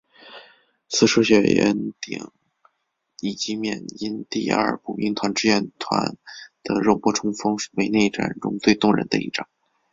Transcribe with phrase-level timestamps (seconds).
[0.89, 2.31] 死守小圆顶
[3.19, 6.17] 以及缅因第廿步兵志愿团
[6.63, 9.47] 的肉搏冲锋为内战中最动人的一章。